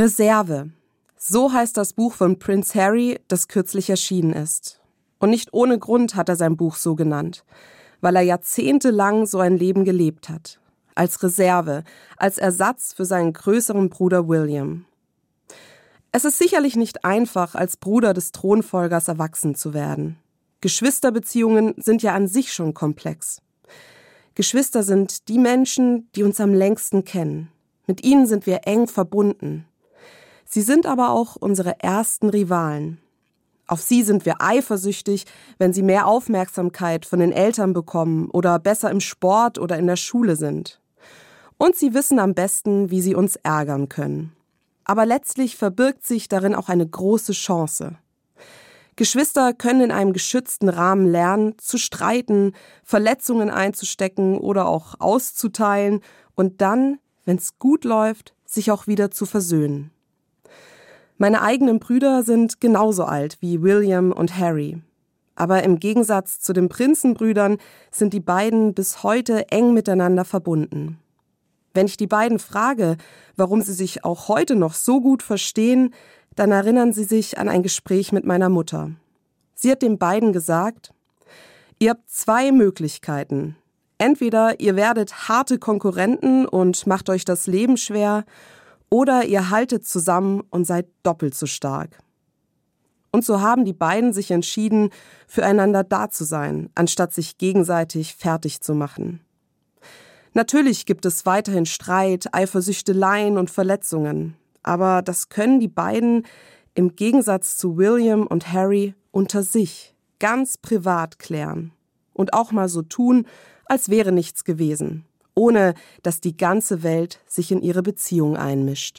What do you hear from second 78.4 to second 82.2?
Mutter. Sie hat den beiden gesagt, ihr habt